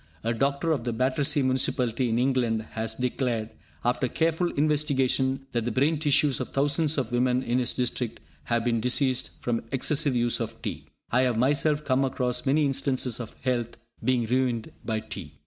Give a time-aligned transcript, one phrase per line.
[0.23, 3.51] A doctor of the Battersea Municipality in England has declared,
[3.85, 8.63] after careful investigation, that the brain tissues of thousands of women in his district have
[8.65, 10.87] been diseased from excessive use of tea.
[11.11, 15.33] I have myself come across many instances of health being ruined by tea.